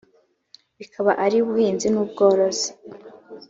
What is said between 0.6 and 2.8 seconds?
bikaba ari ubuhinzi n ubworozi